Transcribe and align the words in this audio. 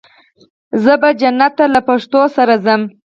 زه 0.83 0.93
به 1.01 1.09
جنت 1.19 1.51
ته 1.57 1.65
له 1.73 1.81
پښتو 1.87 2.21
سره 2.35 2.53
ځم. 2.65 2.81